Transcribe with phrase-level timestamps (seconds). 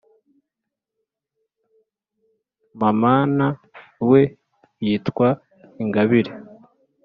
[2.79, 3.29] maman
[4.09, 4.21] we
[4.85, 5.27] yitwa
[5.83, 6.31] Ingabire